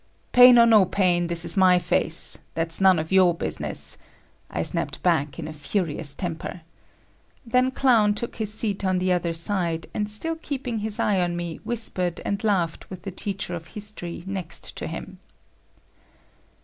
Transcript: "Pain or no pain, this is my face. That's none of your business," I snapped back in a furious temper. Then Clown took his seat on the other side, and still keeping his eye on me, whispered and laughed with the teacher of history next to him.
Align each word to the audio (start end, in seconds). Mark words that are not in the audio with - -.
"Pain 0.31 0.57
or 0.57 0.65
no 0.65 0.83
pain, 0.85 1.27
this 1.27 1.45
is 1.45 1.55
my 1.55 1.77
face. 1.77 2.39
That's 2.55 2.81
none 2.81 2.97
of 2.97 3.11
your 3.11 3.35
business," 3.35 3.99
I 4.49 4.63
snapped 4.63 5.03
back 5.03 5.37
in 5.37 5.47
a 5.47 5.53
furious 5.53 6.15
temper. 6.15 6.61
Then 7.45 7.69
Clown 7.69 8.15
took 8.15 8.37
his 8.37 8.51
seat 8.51 8.83
on 8.83 8.97
the 8.97 9.11
other 9.13 9.33
side, 9.33 9.85
and 9.93 10.09
still 10.09 10.37
keeping 10.37 10.79
his 10.79 10.99
eye 10.99 11.21
on 11.21 11.35
me, 11.35 11.57
whispered 11.57 12.19
and 12.25 12.43
laughed 12.43 12.89
with 12.89 13.03
the 13.03 13.11
teacher 13.11 13.53
of 13.53 13.67
history 13.77 14.23
next 14.25 14.75
to 14.77 14.87
him. 14.87 15.19